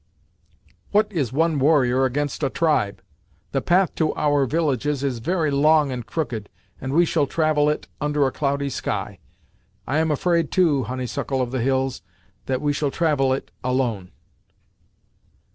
"What 0.89 1.13
is 1.13 1.31
one 1.31 1.59
warrior 1.59 2.05
against 2.05 2.41
a 2.41 2.49
tribe? 2.49 3.03
The 3.51 3.61
path 3.61 3.93
to 3.97 4.15
our 4.15 4.47
villages 4.47 5.03
is 5.03 5.19
very 5.19 5.51
long 5.51 5.91
and 5.91 6.03
crooked, 6.03 6.49
and 6.81 6.91
we 6.91 7.05
shall 7.05 7.27
travel 7.27 7.69
it 7.69 7.87
under 8.01 8.25
a 8.25 8.31
cloudy 8.31 8.71
sky. 8.71 9.19
I 9.85 9.99
am 9.99 10.09
afraid, 10.09 10.49
too, 10.49 10.85
Honeysuckle 10.85 11.39
of 11.39 11.51
the 11.51 11.61
Hills, 11.61 12.01
that 12.47 12.61
we 12.61 12.73
shall 12.73 12.89
travel 12.89 13.31
it 13.31 13.51
alone!" 13.63 14.09